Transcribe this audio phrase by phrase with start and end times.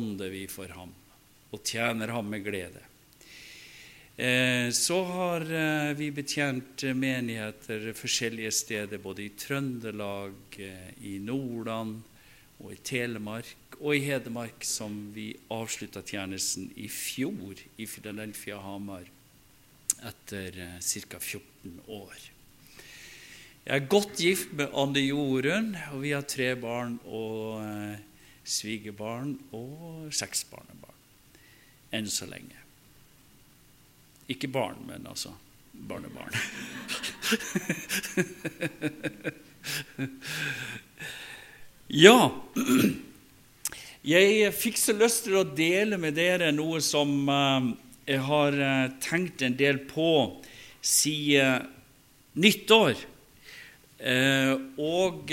[0.00, 0.90] ånder vi for ham
[1.54, 2.80] og tjener ham med glede.
[4.18, 12.00] Eh, så har eh, vi betjent menigheter forskjellige steder, både i Trøndelag, eh, i Nordland
[12.58, 19.06] og i Telemark og i Hedmark, som vi avslutta tjenesten i fjor i Filadelfia Hamar
[20.10, 21.20] etter ca.
[21.20, 22.16] 14 år.
[23.62, 27.62] Jeg er godt gift med Anne Jorunn, og vi har tre barn og
[28.44, 30.94] svigerbarn og seks barnebarn.
[31.94, 32.58] Enn så lenge.
[34.28, 35.32] Ikke barn, men altså
[35.74, 36.32] barnebarn.
[42.04, 42.30] ja
[44.04, 47.62] Jeg fikk så lyst til å dele med dere noe som eh,
[48.12, 50.42] jeg har eh, tenkt en del på
[50.84, 51.64] siden
[52.36, 52.94] nyttår.
[54.04, 55.32] Eh, og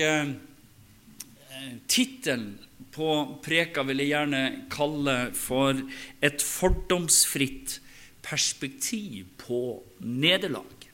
[1.91, 2.59] tittelen
[2.91, 5.73] på preka vil jeg gjerne kalle for
[6.21, 7.79] 'Et fordomsfritt
[8.21, 10.87] perspektiv på nederlag'.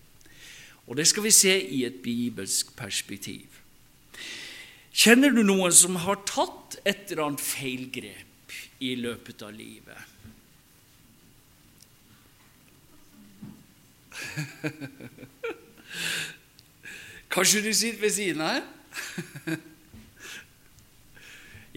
[0.88, 3.48] Og det skal vi se i et bibelsk perspektiv.
[4.94, 9.98] Kjenner du noen som har tatt et eller annet feilgrep i løpet av livet?
[17.30, 18.62] Kanskje du sitter ved siden her?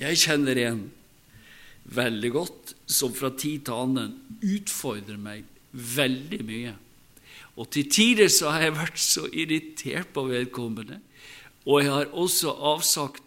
[0.00, 0.84] Jeg kjenner en
[1.92, 6.76] veldig godt som fra tid til annen utfordrer meg veldig mye.
[7.60, 11.00] Og til tider så har jeg vært så irritert på vedkommende,
[11.68, 13.26] og jeg har også avsagt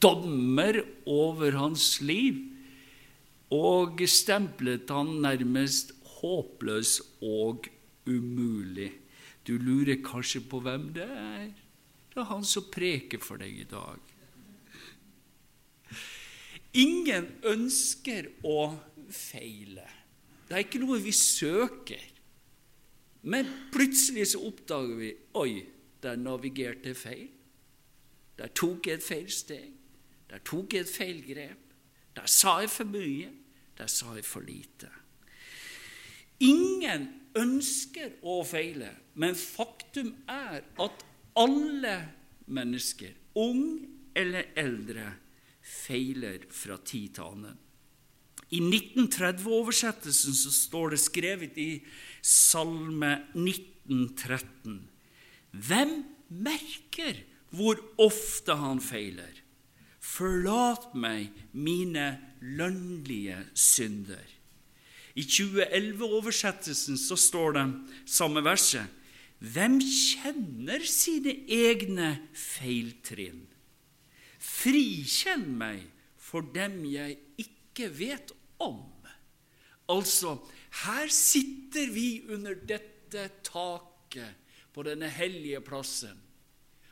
[0.00, 2.38] dommer over hans liv
[3.52, 7.66] og stemplet han nærmest håpløs og
[8.08, 8.92] umulig.
[9.44, 11.50] Du lurer kanskje på hvem det er?
[12.10, 14.09] Det er han som preker for deg i dag.
[16.78, 18.76] Ingen ønsker å
[19.10, 19.86] feile.
[20.46, 22.02] Det er ikke noe vi søker.
[23.22, 25.64] Men plutselig så oppdager vi oi,
[26.00, 27.28] der navigerte feil.
[28.38, 29.68] Der tok jeg et feil steg.
[30.30, 31.74] Der tok jeg et feil grep.
[32.16, 33.28] Der sa jeg for mye.
[33.76, 34.88] Der sa jeg for lite.
[36.40, 38.88] Ingen ønsker å feile,
[39.20, 41.04] men faktum er at
[41.38, 41.96] alle
[42.50, 43.84] mennesker, ung
[44.16, 45.04] eller eldre,
[45.62, 47.58] feiler fra tid til annen.
[48.50, 51.70] I 1930-oversettelsen så står det skrevet i
[52.22, 54.80] Salme 1913.:
[55.54, 55.94] Hvem
[56.28, 57.22] merker
[57.54, 59.38] hvor ofte han feiler?
[60.00, 64.24] Forlat meg mine lønnlige synder.
[65.14, 67.66] I 2011-oversettelsen så står det
[68.08, 68.86] samme verset.
[69.40, 73.49] Hvem kjenner sine egne feiltrinn?
[74.60, 75.86] Frikjenn meg
[76.20, 78.82] for dem jeg ikke vet om.
[79.90, 80.36] Altså,
[80.84, 84.36] her sitter vi under dette taket
[84.70, 86.18] på denne hellige plassen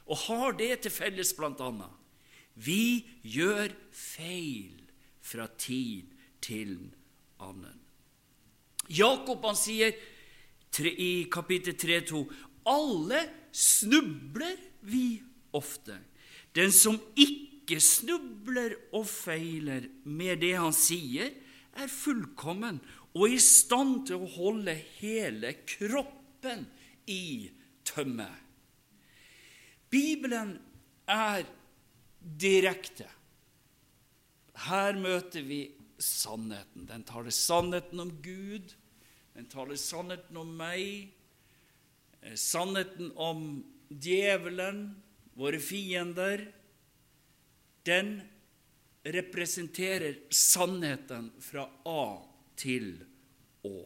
[0.09, 1.93] og har det til felles, annet.
[2.55, 4.81] Vi gjør feil
[5.21, 6.09] fra tid
[6.41, 6.79] til
[7.39, 7.77] annen.
[8.89, 9.93] Jakob han sier
[10.81, 12.25] i kapittel 3,2.:
[12.65, 13.21] Alle
[13.53, 15.21] snubler vi
[15.53, 15.99] ofte.
[16.57, 21.35] Den som ikke snubler og feiler med det han sier,
[21.79, 22.81] er fullkommen
[23.13, 26.65] og i stand til å holde hele kroppen
[27.09, 27.51] i
[27.87, 28.29] tømme.
[29.93, 30.57] Bibelen
[31.09, 31.47] er
[32.21, 33.07] direkte.
[34.69, 35.63] Her møter vi
[35.99, 36.87] sannheten.
[36.89, 38.75] Den taler sannheten om Gud,
[39.35, 41.13] den taler sannheten om meg,
[42.35, 43.45] sannheten om
[43.89, 44.89] djevelen,
[45.39, 46.43] våre fiender.
[47.89, 48.19] Den
[49.09, 52.05] representerer sannheten fra A
[52.59, 52.99] til
[53.65, 53.79] Å.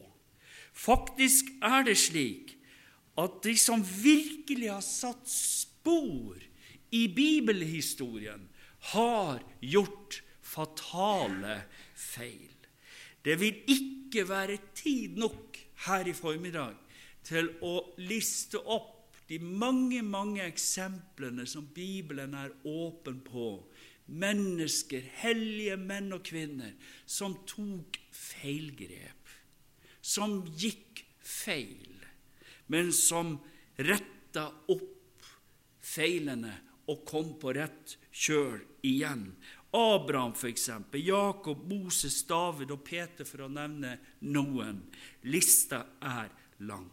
[0.73, 2.57] Faktisk er det slik
[3.21, 6.41] at de som virkelig har satt spor
[6.93, 8.49] i bibelhistorien,
[8.93, 11.61] har gjort fatale
[11.95, 12.51] feil.
[13.23, 16.75] Det vil ikke være tid nok her i formiddag
[17.23, 18.99] til å liste opp
[19.31, 23.55] de mange, mange eksemplene som Bibelen er åpen på.
[24.07, 26.75] Mennesker, hellige menn og kvinner,
[27.07, 29.31] som tok feilgrep,
[30.03, 31.95] som gikk feil,
[32.73, 33.37] men som
[33.79, 35.29] retta opp
[35.83, 36.53] feilene
[36.91, 39.29] og kom på rett kjøl igjen.
[39.73, 40.69] Abraham, f.eks.,
[41.01, 43.97] Jakob, Moses, David og Peter, for å nevne
[44.29, 44.83] noen.
[45.25, 46.29] Lista er
[46.69, 46.91] lang.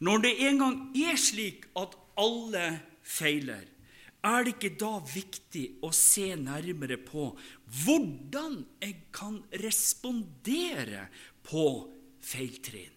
[0.00, 2.64] Når det en gang er slik at alle
[3.04, 3.68] feiler,
[4.24, 7.28] er det ikke da viktig å se nærmere på
[7.84, 11.08] hvordan jeg kan respondere
[11.44, 11.64] på
[12.24, 12.94] feiltrinn?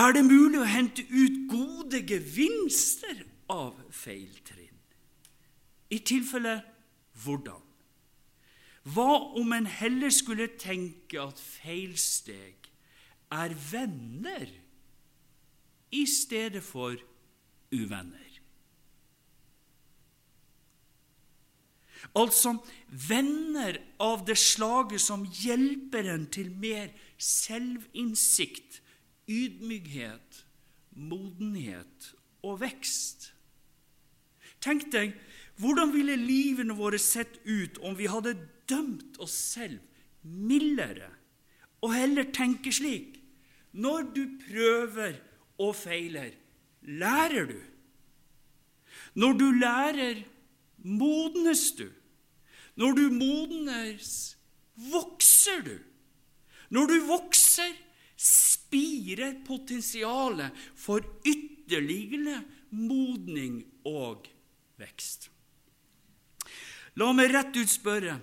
[0.00, 4.78] Er det mulig å hente ut gode gevinster av feiltrinn?
[5.90, 6.60] I tilfelle
[7.24, 7.60] hvordan?
[8.94, 12.70] Hva om en heller skulle tenke at feilsteg
[13.34, 14.48] er venner
[15.92, 16.96] i stedet for
[17.74, 18.29] uvenner?
[22.16, 22.56] Altså
[22.88, 28.80] venner av det slaget som hjelper en til mer selvinnsikt,
[29.30, 30.44] ydmykhet,
[30.96, 32.10] modenhet
[32.46, 33.30] og vekst.
[34.60, 35.14] Tenk deg,
[35.60, 38.36] hvordan ville livene våre sett ut om vi hadde
[38.70, 39.80] dømt oss selv
[40.24, 41.08] mildere,
[41.80, 43.16] og heller tenke slik
[43.72, 45.14] Når du prøver
[45.62, 46.32] og feiler,
[46.82, 47.60] lærer du.
[49.14, 50.24] Når du lærer,
[50.84, 51.88] modnes du.
[52.80, 54.36] Når du modnes,
[54.90, 55.76] vokser du.
[56.70, 57.72] Når du vokser,
[58.20, 62.42] spirer potensialet for ytterligere
[62.76, 64.28] modning og
[64.80, 65.30] vekst.
[67.00, 68.18] La meg rett ut spørre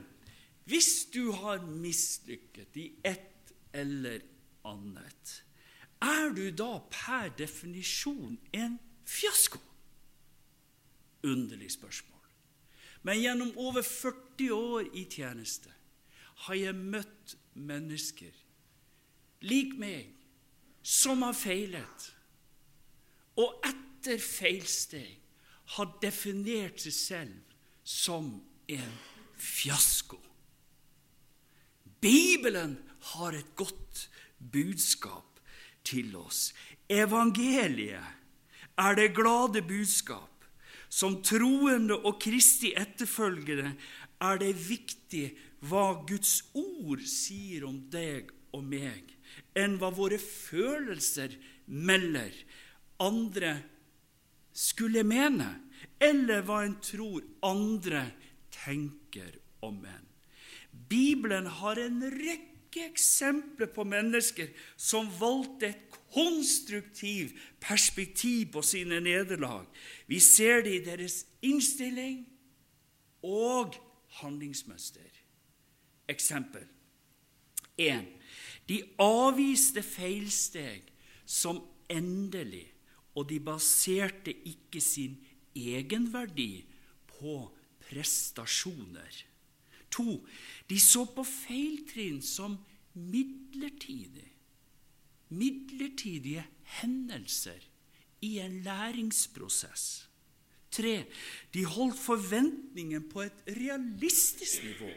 [0.68, 4.20] hvis du har mislykket i ett eller
[4.68, 5.32] annet,
[6.04, 8.76] er du da per definisjon en
[9.08, 9.62] fiasko?
[11.24, 12.17] Underlig spørsmål.
[13.08, 15.72] Men gjennom over 40 år i tjeneste
[16.48, 18.36] har jeg møtt mennesker
[19.48, 20.14] lik meg
[20.88, 22.06] som har feilet,
[23.38, 25.18] og etter feilsteg
[25.76, 28.30] har definert seg selv som
[28.72, 28.96] en
[29.38, 30.20] fiasko.
[32.02, 32.78] Bibelen
[33.14, 34.08] har et godt
[34.40, 35.42] budskap
[35.88, 36.54] til oss.
[36.90, 38.16] Evangeliet
[38.78, 40.37] er det glade budskap.
[40.90, 43.74] Som troende og Kristi etterfølgere
[44.24, 45.26] er det viktig
[45.68, 49.04] hva Guds ord sier om deg og meg,
[49.58, 51.36] enn hva våre følelser
[51.68, 52.34] melder
[53.04, 53.58] andre
[54.58, 55.50] skulle mene,
[56.02, 58.08] eller hva en tror andre
[58.54, 59.36] tenker
[59.66, 60.06] om en.
[60.90, 69.66] Bibelen har en rekke eksempler på mennesker som valgte et konstruktivt perspektiv på sine nederlag.
[70.08, 72.26] Vi ser det i deres innstilling
[73.26, 73.76] og
[74.22, 75.10] handlingsmønster.
[76.08, 76.64] Eksempel
[77.78, 78.08] 1.
[78.70, 80.88] De avviste feilsteg
[81.28, 81.60] som
[81.92, 82.66] endelig,
[83.18, 85.18] og de baserte ikke sin
[85.58, 86.66] egenverdi
[87.18, 87.40] på
[87.88, 89.24] prestasjoner.
[89.98, 90.18] 2.
[90.70, 92.58] De så på feiltrinn som
[92.94, 94.28] midlertidig.
[95.30, 96.46] Midlertidige
[96.80, 97.66] hendelser
[98.22, 100.08] i en læringsprosess.
[100.72, 101.06] 3.
[101.54, 104.90] De holdt forventningen på et realistisk nivå.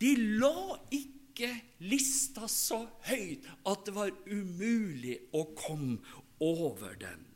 [0.00, 1.50] De la ikke
[1.88, 6.00] lista så høyt at det var umulig å komme
[6.42, 7.28] over den.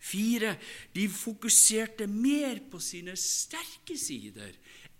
[0.00, 0.54] 4.
[0.94, 4.54] de fokuserte mer på sine sterke sider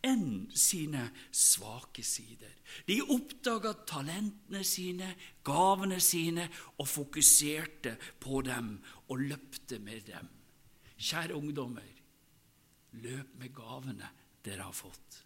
[0.07, 2.53] enn sine svake sider.
[2.87, 5.13] De oppdaga talentene sine,
[5.45, 6.49] gavene sine,
[6.79, 8.77] og fokuserte på dem
[9.09, 10.31] og løpte med dem.
[11.01, 11.87] Kjære ungdommer,
[13.01, 14.11] løp med gavene
[14.45, 15.23] dere har fått.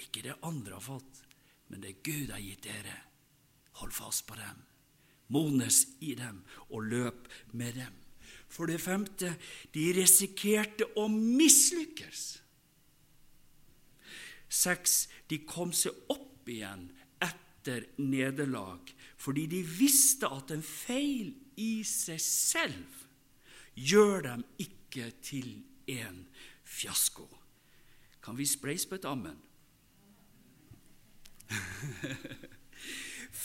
[0.00, 1.24] Ikke det andre har fått,
[1.68, 2.96] men det Gud har gitt dere.
[3.80, 4.62] Hold fast på dem.
[5.34, 8.00] Modnes i dem og løp med dem.
[8.48, 9.32] For det femte,
[9.74, 12.43] de risikerte å mislykkes.
[14.54, 16.86] Seks, de kom seg opp igjen
[17.24, 18.92] etter nederlag
[19.24, 23.04] fordi de visste at en feil i seg selv
[23.74, 25.48] gjør dem ikke til
[25.90, 26.20] en
[26.64, 27.26] fiasko.
[28.24, 29.40] Kan vi spleise på et ammen?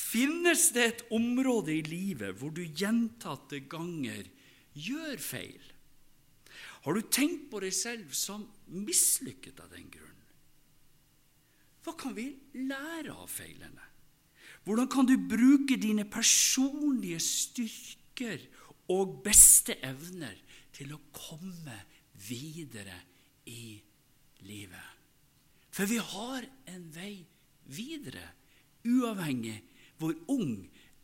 [0.10, 4.30] Finnes det et område i livet hvor du gjentatte ganger
[4.74, 5.66] gjør feil?
[6.86, 10.09] Har du tenkt på deg selv som mislykket av den grunn?
[11.89, 13.86] Hva kan vi lære av feilene?
[14.62, 18.43] Hvordan kan du bruke dine personlige styrker
[18.93, 20.36] og beste evner
[20.75, 21.79] til å komme
[22.27, 22.93] videre
[23.50, 23.79] i
[24.46, 25.01] livet?
[25.74, 27.25] For vi har en vei
[27.74, 28.27] videre,
[28.86, 29.58] uavhengig
[29.98, 30.60] hvor ung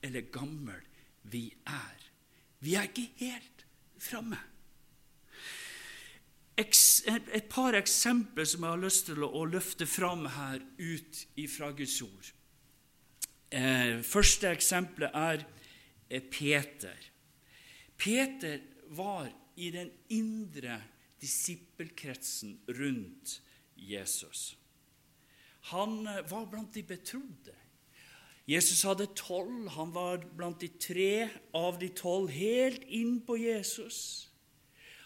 [0.05, 0.85] eller gammel
[1.33, 2.09] vi er.
[2.61, 3.65] Vi er ikke helt
[3.97, 4.37] framme.
[6.57, 11.97] Et par eksempler som jeg har lyst til å løfte fram her ut fra Guds
[12.05, 12.31] ord.
[13.51, 15.43] Eh, første eksempelet er
[16.09, 17.11] eh, Peter.
[17.97, 18.61] Peter
[18.95, 20.79] var i den indre
[21.21, 23.39] disippelkretsen rundt
[23.75, 24.55] Jesus.
[25.71, 27.55] Han eh, var blant de betrodde.
[28.45, 29.67] Jesus hadde tolv.
[29.75, 34.29] Han var blant de tre av de tolv, helt inn på Jesus.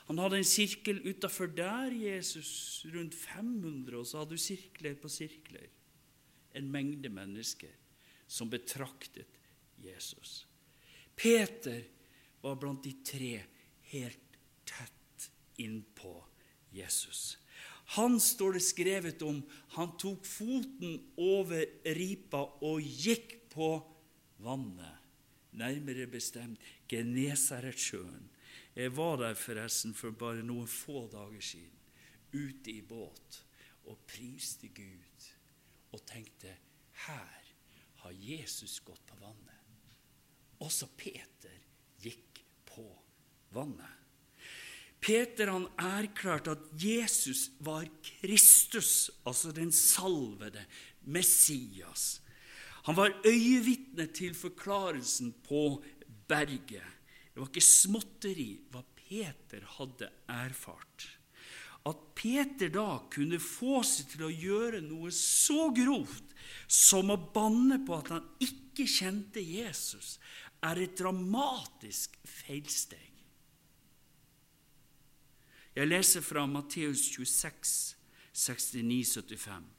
[0.10, 5.12] Han hadde en sirkel utafor der Jesus, rundt 500, og så hadde du sirkler på
[5.12, 5.68] sirkler.
[6.58, 7.76] En mengde mennesker
[8.26, 9.38] som betraktet
[9.78, 10.48] Jesus.
[11.14, 11.84] Peter
[12.42, 13.36] var blant de tre
[13.92, 15.30] helt tett
[15.62, 16.16] innpå
[16.74, 17.38] Jesus.
[18.00, 19.44] Han står det skrevet om.
[19.78, 21.66] Han tok foten over
[21.98, 23.72] ripa og gikk på
[24.42, 25.06] vannet,
[25.54, 28.30] nærmere bestemt Genesaretsjøen.
[28.80, 31.76] Jeg var der forresten for bare noen få dager siden,
[32.32, 33.42] ute i båt,
[33.92, 35.26] og priste Gud
[35.92, 36.54] og tenkte
[37.08, 37.48] her
[38.04, 39.56] har Jesus gått på vannet.
[40.64, 41.58] Også Peter
[42.00, 42.86] gikk på
[43.56, 43.96] vannet.
[45.00, 50.64] Peter han erklærte at Jesus var Kristus, altså den salvede
[51.08, 52.22] Messias.
[52.88, 55.82] Han var øyevitne til forklarelsen på
[56.28, 56.99] berget.
[57.40, 61.06] Det var ikke småtteri hva Peter hadde erfart.
[61.88, 66.36] At Peter da kunne få seg til å gjøre noe så grovt
[66.68, 70.18] som å banne på at han ikke kjente Jesus,
[70.60, 73.08] er et dramatisk feilsteg.
[75.80, 77.76] Jeg leser fra Matteus 26,
[78.36, 79.76] 69-75.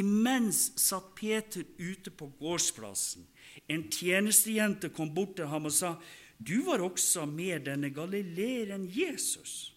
[0.00, 3.28] Imens satt Peter ute på gårdsplassen.
[3.68, 5.98] En tjenestejente kom bort til ham og sa,
[6.38, 9.72] 'Du var også med denne galileeren Jesus.'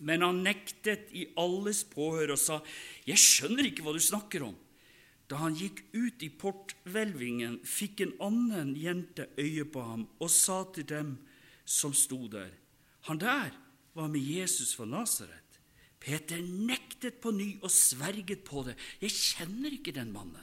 [0.00, 2.60] Men han nektet i alles påhør og sa,
[3.06, 4.58] 'Jeg skjønner ikke hva du snakker om.'
[5.30, 10.64] Da han gikk ut i porthvelvingen, fikk en annen jente øye på ham og sa
[10.74, 11.16] til dem
[11.64, 12.50] som sto der,
[13.08, 13.50] 'Han der
[13.94, 15.60] var med Jesus fra Nasaret.
[16.00, 18.74] Peter nektet på ny og sverget på det.
[19.00, 20.42] Jeg kjenner ikke den mannen.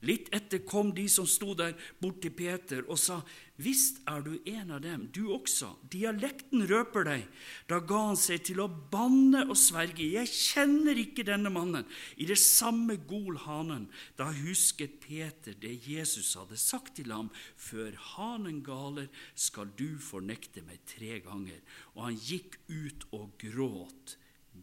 [0.00, 3.20] Litt etter kom de som sto der, bort til Peter og sa,
[3.60, 5.74] Visst er du en av dem, du også.
[5.92, 7.26] Dialekten røper deg.
[7.68, 10.06] Da ga han seg til å banne og sverge.
[10.14, 11.84] Jeg kjenner ikke denne mannen.
[12.16, 13.90] I det samme gol hanen.
[14.16, 17.28] Da husket Peter det Jesus hadde sagt til ham.
[17.60, 21.60] Før hanen galer, skal du fornekte meg tre ganger.
[21.98, 24.16] Og han gikk ut og gråt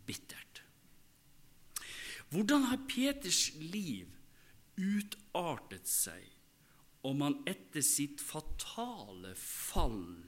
[0.09, 0.63] bittert.
[2.33, 4.16] Hvordan har Peters liv
[4.77, 6.33] utartet seg
[7.07, 10.25] om han etter sitt fatale fall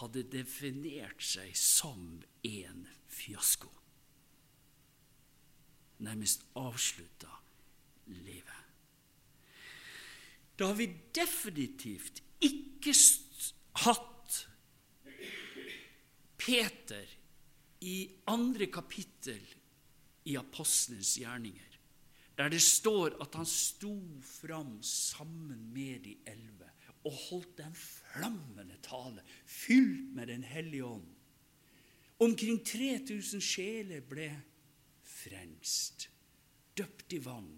[0.00, 3.70] hadde definert seg som en fiasko.
[6.02, 7.30] Nærmest avslutta
[8.06, 8.58] livet.
[10.58, 12.94] Da har vi definitivt ikke
[13.84, 14.38] hatt
[16.42, 17.06] Peter
[17.86, 17.96] i
[18.30, 19.44] andre kapittel
[20.26, 21.71] i Apostlenes gjerninger
[22.42, 23.94] der det står at han sto
[24.26, 26.70] fram sammen med de elleve
[27.06, 31.06] og holdt en flammende tale, fylt med Den hellige ånd.
[32.18, 34.28] Omkring 3000 sjeler ble
[35.02, 36.08] frelst,
[36.78, 37.50] døpt i vann,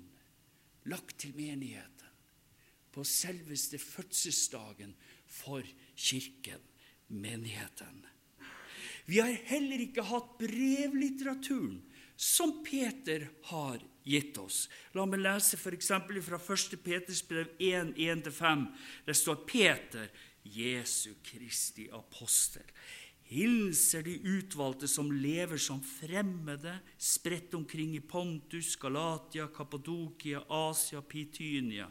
[0.88, 2.12] lagt til menigheten
[2.92, 4.92] på selveste fødselsdagen
[5.26, 5.64] for
[5.96, 6.60] kirken,
[7.08, 8.04] menigheten.
[9.06, 11.80] Vi har heller ikke hatt brevlitteraturen
[12.16, 14.68] som Peter har gitt oss.
[14.94, 15.90] La meg lese f.eks.
[16.26, 16.76] fra 1.
[16.84, 18.66] Peters brev 1, 1-5.
[19.06, 20.10] Det står Peter,
[20.44, 22.66] Jesu Kristi apostel.
[23.24, 31.88] Hilser de utvalgte som lever som fremmede, spredt omkring i Pontus, Galatia, Kappadokia, Asia, Pitynia.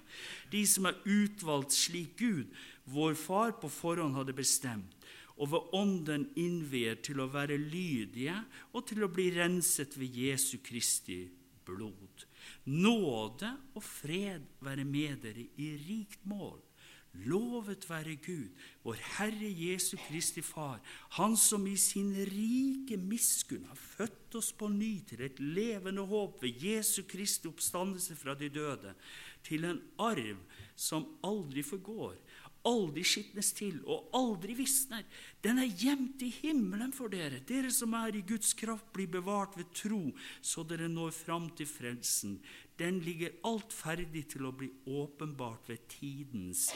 [0.53, 2.53] De som er utvalgt slik Gud,
[2.85, 4.99] vår far på forhånd hadde bestemt
[5.33, 8.35] og ved Ånden innvier til å være lydige
[8.69, 11.23] og til å bli renset ved Jesu Kristi
[11.65, 12.27] blod.
[12.65, 16.61] Nåde og fred være med dere i rikt mål.
[17.13, 18.49] Lovet være Gud,
[18.81, 20.79] vår Herre Jesu Kristi Far,
[21.13, 26.41] Han som i sin rike miskunn har født oss på ny til et levende håp
[26.41, 28.95] ved Jesu Kristi oppstandelse fra de døde,
[29.45, 30.41] til en arv
[30.75, 32.17] som aldri forgår,
[32.67, 35.03] aldri skitnes til og aldri visner.
[35.43, 37.41] Den er gjemt i himmelen for dere.
[37.47, 40.01] Dere som er i Guds kraft, blir bevart ved tro,
[40.41, 42.37] så dere når fram til frelsen.
[42.79, 46.69] Den ligger alt ferdig til å bli åpenbart ved tidens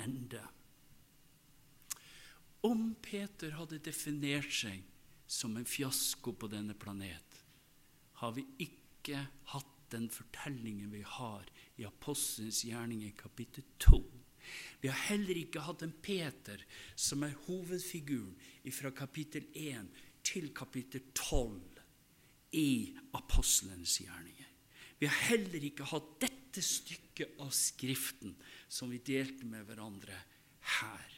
[0.00, 0.42] ende.
[2.64, 4.86] Om Peter hadde definert seg
[5.28, 7.40] som en fiasko på denne planet,
[8.22, 11.44] har vi ikke hatt den fortellingen vi har
[11.76, 14.00] i Apostelens gjerninger kapittel 2
[14.80, 16.60] vi har heller ikke hatt en Peter
[16.96, 18.34] som er hovedfiguren
[18.74, 19.88] fra kapittel 1
[20.24, 21.60] til kapittel 12
[22.54, 24.50] i apostelens gjerninger.
[25.00, 28.36] Vi har heller ikke hatt dette stykket av Skriften
[28.68, 30.16] som vi delte med hverandre
[30.78, 31.10] her.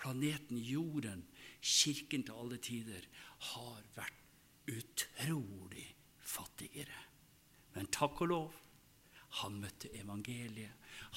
[0.00, 1.26] Planeten Jorden,
[1.60, 3.04] kirken til alle tider,
[3.52, 5.84] har vært utrolig
[6.22, 7.06] fattigere.
[7.74, 8.54] Men takk og lov,
[9.38, 10.72] han møtte evangeliet.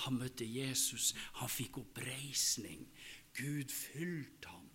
[0.05, 1.13] Han møtte Jesus.
[1.39, 2.85] Han fikk oppreisning.
[3.33, 4.69] Gud fylte ham.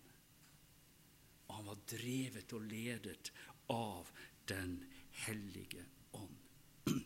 [1.47, 3.31] Og han var drevet og ledet
[3.69, 4.11] av
[4.49, 4.79] Den
[5.27, 5.83] hellige
[6.17, 6.37] ånd.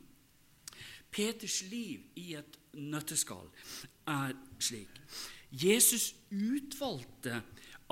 [1.13, 3.49] Peters liv i et nøtteskall
[4.07, 4.31] er
[4.63, 5.01] slik.
[5.51, 7.41] Jesus utvalgte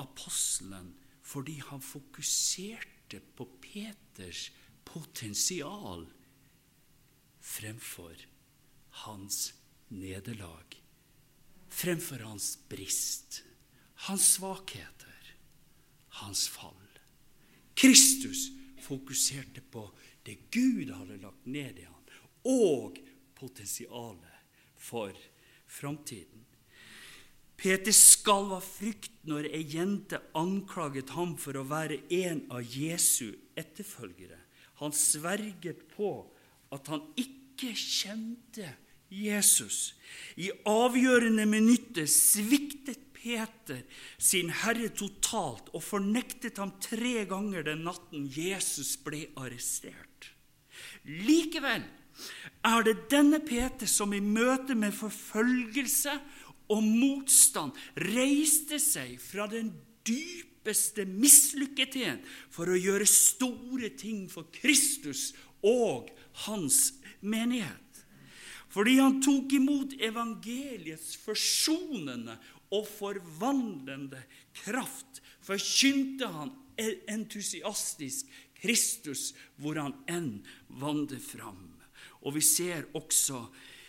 [0.00, 4.48] apostelen fordi han fokuserte på Peters
[4.88, 6.08] potensial
[7.42, 8.16] fremfor
[9.04, 9.54] hans
[9.88, 10.76] nederlag,
[11.68, 13.42] fremfor hans brist,
[14.08, 15.34] hans svakheter,
[16.22, 16.76] hans fall.
[17.74, 18.50] Kristus
[18.82, 19.88] fokuserte på
[20.22, 21.98] det Gud hadde lagt ned i ham,
[22.42, 22.98] og
[23.38, 24.38] potensialet
[24.76, 25.14] for
[25.66, 26.42] framtiden.
[27.56, 33.36] Peter skalv av frykt når ei jente anklaget ham for å være en av Jesu
[33.58, 34.40] etterfølgere.
[34.82, 36.10] Han sverget på
[36.74, 38.68] at han ikke kjente
[39.12, 39.94] Jesus.
[40.36, 43.82] I avgjørende minuttet sviktet Peter
[44.18, 50.32] sin Herre totalt og fornektet ham tre ganger den natten Jesus ble arrestert.
[51.06, 51.84] Likevel
[52.66, 56.16] er det denne Peter som i møte med forfølgelse
[56.72, 57.76] og motstand
[58.08, 59.70] reiste seg fra den
[60.06, 65.30] dypeste mislykkethet for å gjøre store ting for Kristus
[65.62, 66.10] og
[66.46, 68.04] hans menighet.
[68.72, 72.38] Fordi han tok imot evangeliets forsonende
[72.72, 74.22] og forvandlende
[74.62, 76.54] kraft, forkynte han
[77.10, 78.30] entusiastisk
[78.62, 80.32] Kristus hvor han enn
[80.80, 81.66] vandrer fram.
[82.22, 83.44] Og vi ser også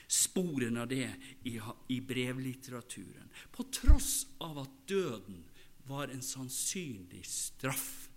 [0.10, 1.08] sporene av det
[1.48, 3.30] i, brevlitteraturen.
[3.54, 5.44] På tross av at døden
[5.88, 8.10] var en sannsynlig straff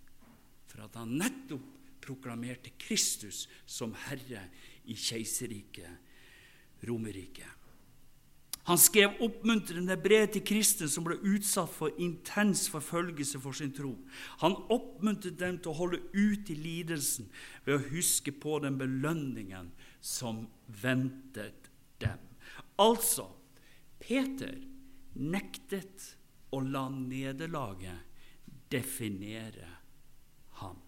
[0.67, 4.45] for at han nettopp proklamerte Kristus som herre
[4.87, 7.57] i keiserriket Romerriket.
[8.67, 13.93] Han skrev oppmuntrende brev til kristne som ble utsatt for intens forfølgelse for sin tro.
[14.43, 17.29] Han oppmuntret dem til å holde ut i lidelsen
[17.63, 19.71] ved å huske på den belønningen
[20.03, 20.43] som
[20.83, 21.71] ventet
[22.03, 22.19] dem.
[22.75, 23.29] Altså,
[24.03, 24.59] Peter
[25.15, 26.09] nektet
[26.51, 28.03] å la nederlaget
[28.67, 29.71] definere
[30.59, 30.83] han.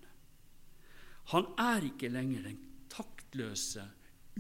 [1.31, 2.59] Han er ikke lenger den
[3.29, 3.83] taktløse,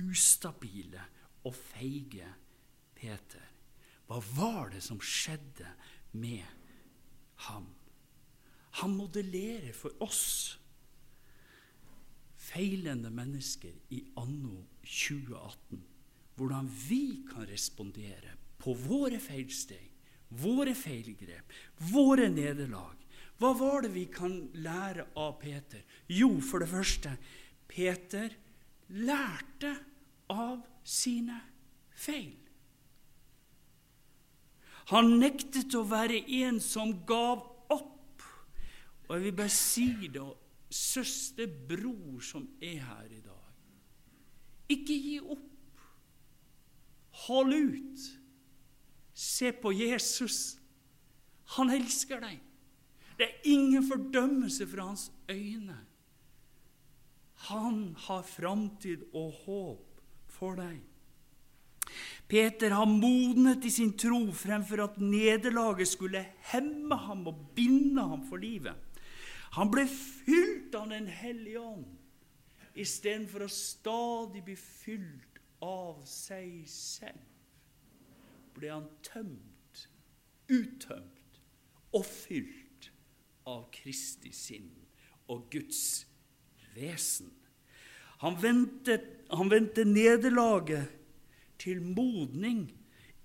[0.09, 1.01] ustabile
[1.45, 2.27] og feige
[2.95, 3.45] Peter.
[4.07, 5.67] Hva var det som skjedde
[6.13, 6.43] med
[7.45, 7.67] ham?
[8.81, 10.57] Han modellerer for oss
[12.37, 15.85] feilende mennesker i anno 2018
[16.39, 19.91] hvordan vi kan respondere på våre feilsteg,
[20.29, 21.51] våre feilgrep,
[21.91, 22.95] våre nederlag.
[23.39, 25.83] Hva var det vi kan lære av Peter?
[26.07, 27.17] Jo, for det første
[27.67, 28.31] Peter
[28.89, 29.73] lærte
[30.29, 31.37] av sine
[31.93, 32.37] feil.
[34.89, 38.23] Han nektet å være en som gav opp.
[39.05, 40.25] Og jeg vil bare si det,
[40.69, 43.35] søster, bror som er her i dag.
[44.69, 45.83] Ikke gi opp.
[47.25, 48.07] Hold ut.
[49.13, 50.57] Se på Jesus.
[51.57, 52.37] Han elsker deg.
[53.17, 55.77] Det er ingen fordømmelse fra hans øyne.
[57.47, 60.01] Han har framtid og håp
[60.33, 60.79] for deg.
[62.29, 66.21] Peter har modnet i sin tro fremfor at nederlaget skulle
[66.51, 68.75] hemme ham og binde ham for livet.
[69.57, 71.87] Han ble fylt av Den hellige ånd
[72.79, 77.23] istedenfor å stadig bli fylt av seg selv.
[78.55, 79.87] Ble han tømt,
[80.51, 81.41] uttømt
[81.97, 82.91] og fylt
[83.49, 84.69] av Kristi sinn
[85.29, 86.05] og Guds
[86.79, 87.29] vesen.
[88.23, 88.99] Han vendte,
[89.31, 90.95] han vendte nederlaget
[91.59, 92.65] til modning,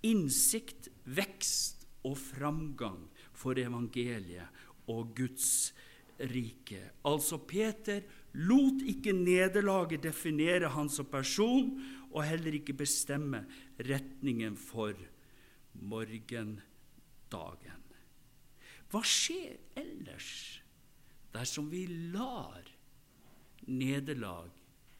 [0.04, 3.00] innsikt, vekst og framgang
[3.34, 5.72] for evangeliet og Guds
[6.20, 6.80] rike.
[7.06, 11.72] Altså, Peter lot ikke nederlaget definere han som person,
[12.14, 13.42] og heller ikke bestemme
[13.82, 14.94] retningen for
[15.82, 17.80] morgendagen.
[18.90, 20.60] Hva skjer ellers
[21.34, 22.62] dersom vi lar
[23.66, 24.50] nederlag,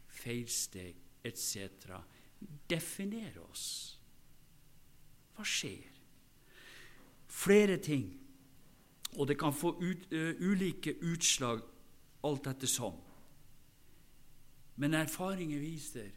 [0.09, 1.99] feilsteg etc
[2.69, 3.67] definere oss.
[5.35, 5.89] Hva skjer?
[7.29, 8.07] Flere ting.
[9.15, 11.63] Og det kan få ut, uh, ulike utslag
[12.27, 12.97] alt etter som.
[14.77, 16.11] Men erfaringer viser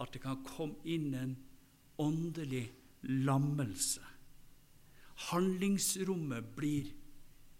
[0.00, 1.34] at det kan komme inn en
[2.00, 2.70] åndelig
[3.02, 4.04] lammelse.
[5.30, 6.88] Handlingsrommet blir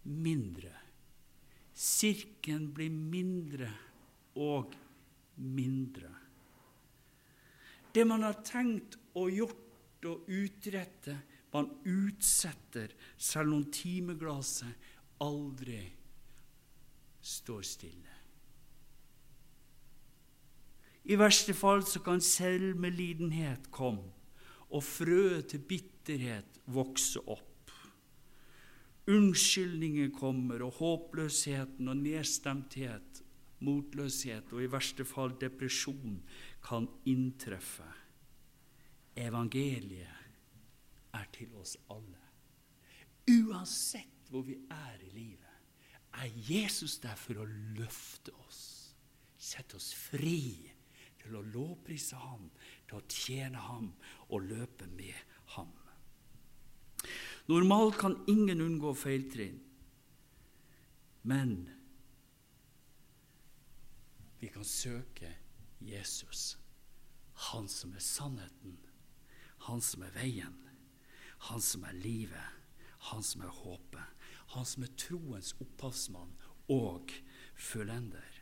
[0.03, 0.73] mindre.
[1.77, 3.69] Sirkelen blir mindre
[4.35, 4.73] og
[5.35, 6.09] mindre.
[7.91, 11.17] Det man har tenkt og gjort og utrette,
[11.51, 14.87] man utsetter selv om timeglasset
[15.21, 15.81] aldri
[17.21, 18.17] står stille.
[21.11, 24.13] I verste fall så kan selvmedlidenhet komme,
[24.71, 27.47] og frøet til bitterhet vokse opp.
[29.11, 33.23] Unnskyldninger kommer, og håpløsheten og nedstemthet,
[33.65, 36.19] motløshet og i verste fall depresjon
[36.65, 37.87] kan inntreffe.
[39.17, 40.21] Evangeliet
[41.13, 42.19] er til oss alle.
[43.29, 45.47] Uansett hvor vi er i livet,
[46.13, 47.47] er Jesus der for å
[47.77, 48.61] løfte oss,
[49.39, 50.71] sette oss fri
[51.21, 52.49] til å lovprise ham,
[52.87, 53.91] til å tjene ham
[54.29, 55.15] og løpe med
[55.55, 55.71] ham.
[57.51, 59.59] Normalt kan ingen unngå feiltrinn,
[61.27, 61.69] men
[64.41, 65.35] vi kan søke
[65.81, 66.57] Jesus,
[67.33, 68.79] han som er sannheten,
[69.67, 70.57] han som er veien,
[71.49, 72.57] han som er livet,
[73.11, 74.25] han som er håpet,
[74.55, 76.33] han som er troens opphavsmann
[76.73, 77.13] og
[77.53, 78.41] fullender.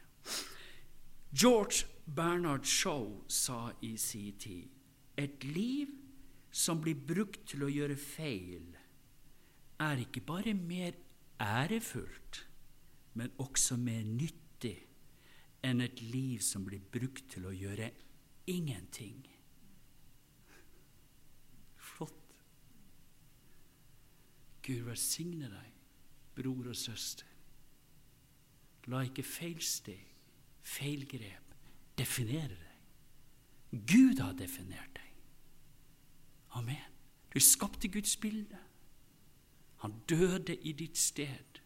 [1.36, 5.92] George Bernard Shaw sa i sin tid et liv
[6.52, 8.72] som blir brukt til å gjøre feil,
[9.84, 10.96] er ikke bare mer
[11.44, 12.46] ærefullt,
[13.20, 14.89] men også mer nyttig
[15.66, 17.90] enn et liv som blir brukt til å gjøre
[18.50, 19.20] ingenting.
[21.78, 22.16] Flott.
[24.64, 25.74] Gud velsigne deg,
[26.38, 27.28] bror og søster.
[28.90, 30.06] La ikke feilsteg,
[30.66, 31.54] feilgrep,
[32.00, 33.86] definere deg.
[33.86, 35.12] Gud har definert deg.
[36.58, 36.88] Amen.
[37.30, 38.58] Du skapte Guds bilde.
[39.84, 41.62] Han døde i ditt sted.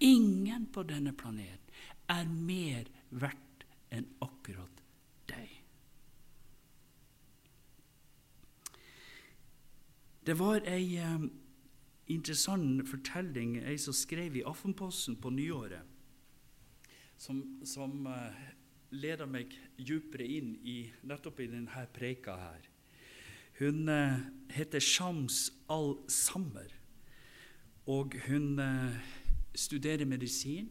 [0.00, 1.60] Ingen på denne planet
[2.08, 4.82] er mer verdt enn akkurat
[5.30, 5.58] deg.
[10.28, 11.30] Det var ei um,
[12.12, 15.84] interessant fortelling ei som skrev i Aftenposten på nyåret,
[17.16, 18.36] som, som uh,
[18.92, 22.68] leda meg djupere inn i nettopp i denne preika her.
[23.58, 24.20] Hun uh,
[24.52, 26.76] heter Shams al-Sammer,
[27.88, 29.00] og hun uh,
[29.56, 30.68] studerer medisin.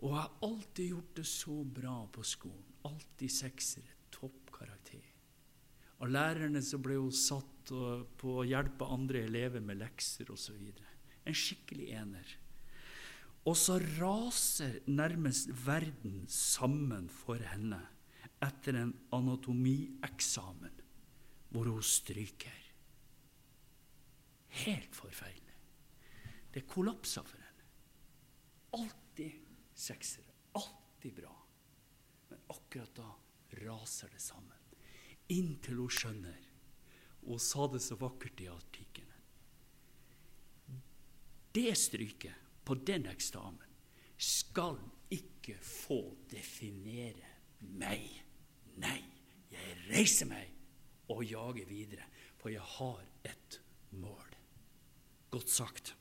[0.00, 2.66] Og har alltid gjort det så bra på skolen.
[2.88, 5.04] Alltid seksere, toppkarakter.
[6.00, 7.72] Av lærerne så ble hun satt
[8.20, 10.56] på å hjelpe andre elever med lekser osv.
[11.28, 12.36] En skikkelig ener.
[13.48, 17.80] Og så raser nærmest verden sammen for henne
[18.44, 20.80] etter en anatomieksamen
[21.50, 22.56] hvor hun stryker.
[24.64, 25.56] Helt forferdelig.
[26.50, 27.66] Det kollapsa for henne.
[28.80, 29.49] Alltid
[29.80, 30.36] seksere.
[30.52, 31.32] Alltid bra.
[32.28, 33.08] Men akkurat da
[33.64, 34.56] raser det sammen.
[35.30, 36.38] Inntil hun skjønner,
[37.26, 39.18] hun sa det så vakkert i artikkelen
[41.52, 43.68] Det stryket på den eksamen
[44.20, 44.78] skal
[45.10, 45.98] ikke få
[46.30, 48.06] definere meg.
[48.80, 48.98] Nei,
[49.50, 50.52] jeg reiser meg
[51.10, 52.06] og jager videre,
[52.38, 53.58] for jeg har et
[53.90, 54.36] mål.
[55.30, 55.94] Godt sagt.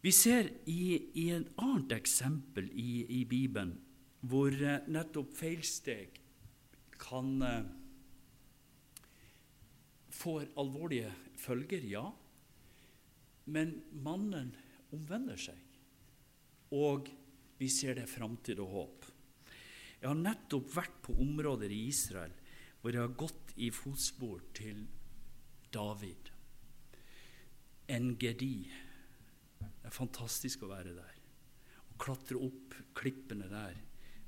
[0.00, 3.74] Vi ser i, i et annet eksempel i, i Bibelen
[4.20, 6.16] hvor eh, nettopp feilsteg
[7.00, 7.68] kan eh,
[10.20, 12.06] få alvorlige følger, ja.
[13.52, 14.52] Men mannen
[14.92, 15.60] omvender seg,
[16.76, 17.08] og
[17.60, 19.08] vi ser det framtid og håp.
[20.00, 22.32] Jeg har nettopp vært på områder i Israel
[22.80, 24.86] hvor jeg har gått i fotspor til
[25.72, 26.30] David.
[27.92, 28.54] Engedi
[29.90, 31.16] er fantastisk å være der.
[31.90, 33.78] Å klatre opp klippene der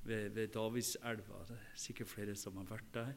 [0.07, 1.45] ved, ved Davidselva.
[1.49, 3.13] Det er sikkert flere som har vært der.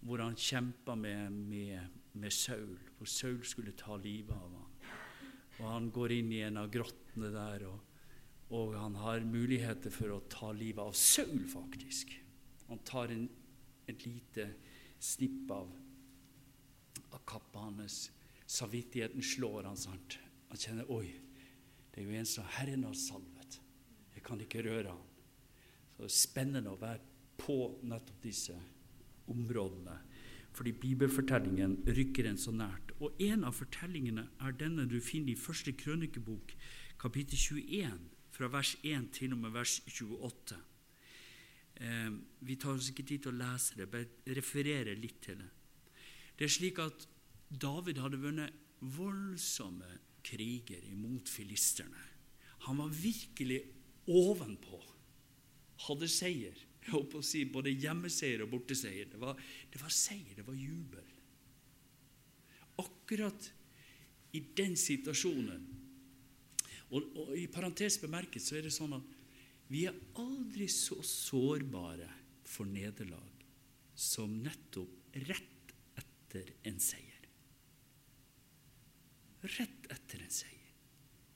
[0.00, 4.74] Hvor han kjempa med, med, med, Saul, hvor Saul skulle ta livet av ham.
[5.58, 7.80] Og han går inn i en av grottene der, og,
[8.54, 12.14] og han har muligheter for å ta livet av Saul, faktisk.
[12.68, 13.26] Han tar en,
[13.90, 14.52] et lite
[15.02, 15.72] snipp av,
[17.10, 18.04] av kappa hans.
[18.46, 20.20] Samvittigheten slår han, sant.
[20.48, 21.08] Han kjenner Oi,
[21.92, 23.60] det er jo en som Herren har salvet.
[24.14, 25.06] Jeg kan ikke røre han.
[25.94, 27.00] Så det er spennende å være
[27.38, 28.56] på nettopp disse
[29.30, 29.96] områdene.
[30.54, 32.92] Fordi bibelfortellingen rykker en så nært.
[32.98, 36.54] Og en av fortellingene er denne du finner i første krønikebok,
[36.98, 37.98] kapittel 21,
[38.34, 40.58] fra vers 1 til og med vers 28.
[41.78, 45.50] Eh, vi tar oss ikke tid til å lese det, bare referere litt til det.
[46.38, 47.06] Det er slik at
[47.48, 52.04] David hadde vunnet voldsomme kriger imot filisterne.
[52.66, 53.60] Han var virkelig
[54.08, 54.80] ovenpå.
[55.88, 56.56] Hadde seier.
[56.82, 59.10] Jeg holdt på å si både hjemmeseier og borteseier.
[59.12, 59.38] Det var,
[59.70, 61.14] det var seier, det var jubel.
[62.82, 63.50] Akkurat
[64.36, 65.66] i den situasjonen
[66.88, 69.16] og, og i parentes bemerket så er det sånn at
[69.68, 72.08] vi er aldri så sårbare
[72.48, 73.44] for nederlag
[73.98, 77.07] som nettopp rett etter en seier.
[79.56, 80.56] Rett etter en seier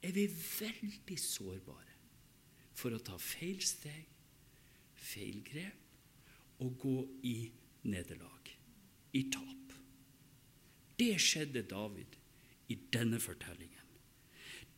[0.03, 1.96] er vi veldig sårbare
[2.77, 4.09] for å ta feil steg,
[4.98, 6.96] feil grep og gå
[7.29, 7.37] i
[7.87, 8.51] nederlag,
[9.14, 9.77] i tap.
[10.98, 12.18] Det skjedde David
[12.70, 13.79] i denne fortellingen.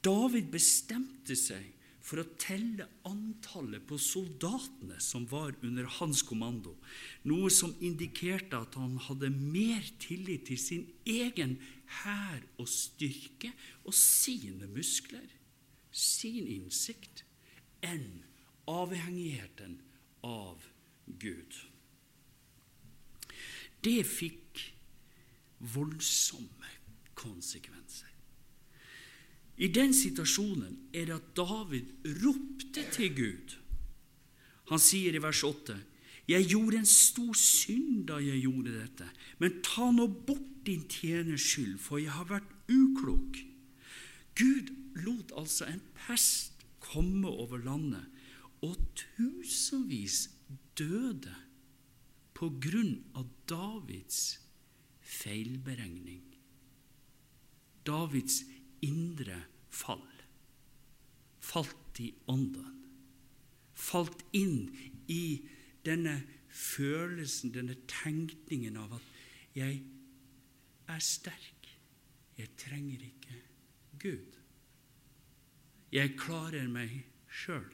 [0.04, 1.64] David bestemte seg
[2.04, 6.74] for å telle antallet på soldatene som var under hans kommando,
[7.24, 11.56] noe som indikerte at han hadde mer tillit til sin egen
[12.02, 13.54] hær og styrke
[13.86, 15.26] og sine muskler,
[15.94, 17.24] sin innsikt,
[17.84, 18.24] enn
[18.68, 19.78] avhengigheten
[20.24, 20.60] av
[21.20, 21.56] Gud.
[23.84, 24.60] Det fikk
[25.74, 26.72] voldsomme
[27.16, 28.13] konsekvenser.
[29.56, 33.54] I den situasjonen er det at David ropte til Gud.
[34.70, 35.76] Han sier i vers 8.:
[36.28, 41.44] Jeg gjorde en stor synd da jeg gjorde dette, men ta nå bort din tjeners
[41.44, 43.38] skyld, for jeg har vært uklok.
[44.34, 44.72] Gud
[45.04, 48.06] lot altså en pest komme over landet,
[48.64, 50.30] og tusenvis
[50.78, 51.34] døde
[52.34, 54.40] på grunn av Davids
[55.04, 56.24] feilberegning.
[57.86, 58.40] Davids
[58.84, 59.40] indre
[59.72, 60.04] fall.
[61.44, 62.70] Falt i ånden.
[63.74, 64.70] Falt inn
[65.10, 65.42] i
[65.84, 66.20] denne
[66.54, 69.10] følelsen, denne tenkningen av at
[69.56, 69.82] jeg
[70.90, 71.68] er sterk.
[72.38, 73.40] Jeg trenger ikke
[74.02, 74.38] Gud.
[75.94, 76.94] Jeg klarer meg
[77.30, 77.66] sjøl.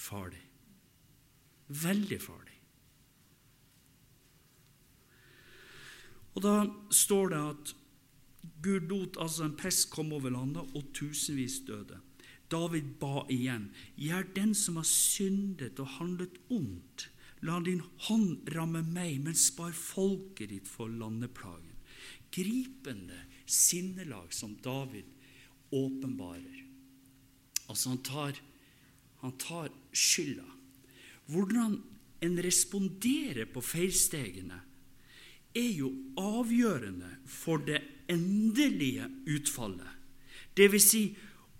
[0.00, 0.42] Farlig.
[1.70, 2.56] Veldig farlig.
[6.34, 6.54] Og da
[6.94, 7.72] står det at
[8.62, 12.00] Gud lot altså en pest komme over landet, og tusenvis døde.
[12.50, 17.08] David ba igjen, gjør den som har syndet og handlet ondt.
[17.46, 21.76] La din hånd ramme meg, men spar folket ditt for landeplagen.
[22.34, 25.08] Gripende sinnelag som David
[25.74, 26.66] åpenbarer.
[27.70, 28.40] Altså, han tar,
[29.22, 30.46] han tar skylda.
[31.30, 31.78] Hvordan
[32.20, 34.58] en responderer på feilstegene,
[35.56, 39.96] er jo avgjørende for det endelige utfallet.
[40.60, 41.04] Vil si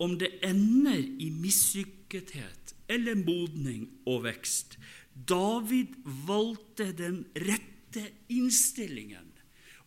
[0.01, 4.77] om det ender i mislykkethet eller modning og vekst.
[5.15, 5.95] David
[6.27, 9.29] valgte den rette innstillingen.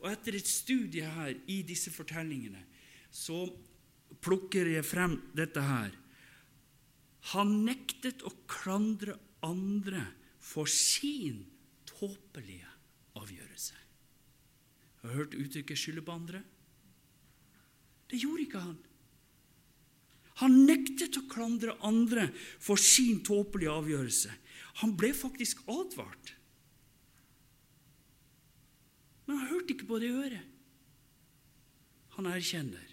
[0.04, 2.62] Og etter et studie her i disse fortellingene
[3.13, 3.45] så
[4.23, 5.93] plukker jeg frem dette her.
[7.34, 10.04] Han nektet å klandre andre
[10.43, 11.45] for sin
[11.88, 12.67] tåpelige
[13.19, 13.78] avgjørelse.
[15.04, 16.43] Har du hørt uttrykket 'skylde på andre'?
[18.13, 18.78] Det gjorde ikke han.
[20.41, 22.28] Han nektet å klandre andre
[22.62, 24.34] for sin tåpelige avgjørelse.
[24.82, 26.34] Han ble faktisk advart.
[29.26, 30.49] Men han hørte ikke på det øret.
[32.17, 32.89] Han erkjenner.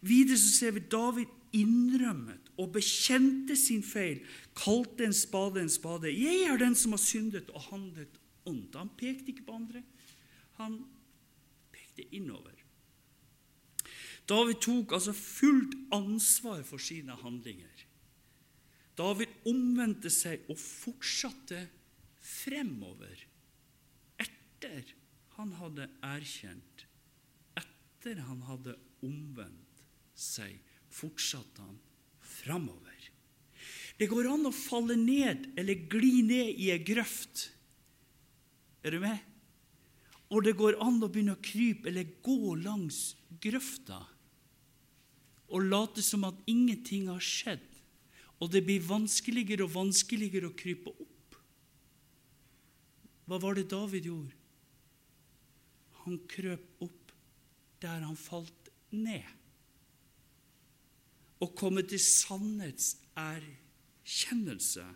[0.00, 4.20] Videre så ser vi David innrømmet og bekjente sin feil,
[4.56, 6.12] kalte en spade en spade.
[6.12, 9.82] 'Jeg er den som har syndet og handlet ondt.' Han pekte ikke på andre.
[10.60, 10.84] Han
[11.72, 12.57] pekte innover.
[14.28, 17.84] David tok altså fullt ansvar for sine handlinger.
[18.98, 21.62] David omvendte seg og fortsatte
[22.18, 23.24] fremover
[24.20, 24.90] etter
[25.38, 26.84] han hadde erkjent.
[27.56, 28.74] Etter han hadde
[29.06, 29.84] omvendt
[30.18, 30.58] seg,
[30.90, 31.78] fortsatte han
[32.18, 32.96] fremover.
[33.98, 37.48] Det går an å falle ned eller gli ned i ei grøft.
[38.82, 39.18] Er du med?
[40.28, 44.02] Og det går an å begynne å krype eller gå langs grøfta
[45.48, 47.64] og late som at ingenting har skjedd,
[48.38, 51.38] og det blir vanskeligere og vanskeligere å krype opp.
[53.28, 54.34] Hva var det David gjorde?
[56.04, 57.12] Han krøp opp
[57.82, 59.24] der han falt ned.
[61.38, 64.86] Å komme til sannhetserkjennelse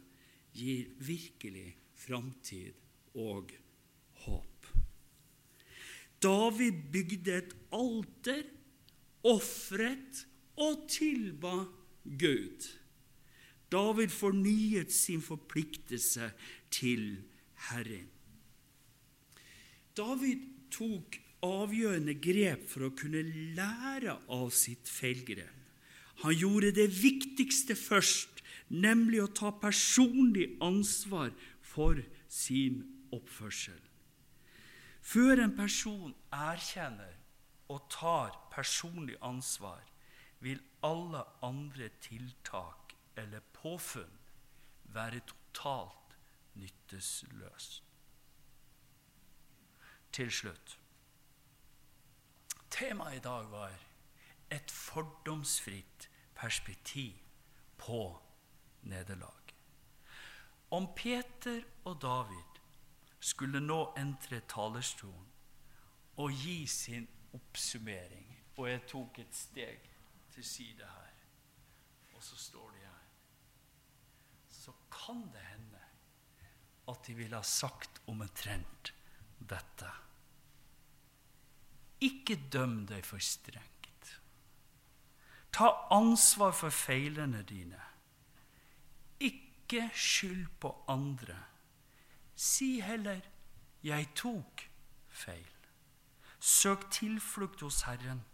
[0.57, 2.75] gir virkelig framtid
[3.21, 3.53] og
[4.25, 4.67] håp.
[6.23, 8.45] David bygde et alter,
[9.27, 10.27] ofret
[10.63, 11.65] og tilba
[12.05, 12.69] Gud.
[13.73, 16.31] David fornyet sin forpliktelse
[16.71, 17.23] til
[17.69, 18.09] Herren.
[19.97, 23.23] David tok avgjørende grep for å kunne
[23.57, 25.59] lære av sitt feilgrep.
[26.23, 31.33] Han gjorde det viktigste først, nemlig å ta personlig ansvar
[31.67, 31.99] for
[32.31, 33.81] sin oppførsel.
[35.03, 37.17] Før en person erkjenner
[37.73, 39.81] og tar personlig ansvar,
[40.43, 44.19] vil alle andre tiltak eller påfunn
[44.85, 46.17] være totalt
[46.55, 47.83] nytteløst.
[50.13, 50.79] Til slutt
[52.73, 53.73] Temaet i dag var
[54.51, 57.13] et fordomsfritt perspektiv
[57.79, 58.19] på
[58.83, 59.55] nederlag.
[60.71, 62.61] Om Peter og David
[63.21, 65.29] skulle nå entre talerstolen
[66.17, 69.92] og gi sin oppsummering Og jeg tok et steg
[70.33, 71.11] til side her,
[72.15, 73.03] og så står de her.
[74.49, 75.81] Så kan det hende
[76.89, 78.95] at de ville ha sagt omtrent
[79.39, 79.91] dette.
[82.03, 83.69] Ikke døm deg for strengt.
[85.53, 87.81] Ta ansvar for feilene dine.
[89.21, 91.37] Ikke skyld på andre.
[92.35, 93.21] Si heller
[93.83, 94.71] 'jeg tok
[95.09, 95.67] feil'.
[96.41, 98.25] Søk tilflukt hos Herren.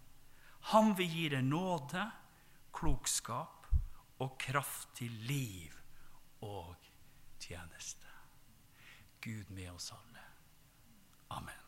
[0.61, 2.05] Han vil gi deg nåde,
[2.75, 3.67] klokskap
[4.19, 5.75] og kraft til liv
[6.45, 6.75] og
[7.41, 8.07] tjeneste.
[9.21, 10.27] Gud med oss alle.
[11.31, 11.68] Amen.